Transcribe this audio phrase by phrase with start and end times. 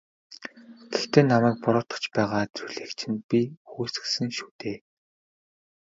[0.93, 4.77] Гэхдээ намайг буруутгаж байгаа зүйлийг чинь би үгүйсгэсэн шүү дээ.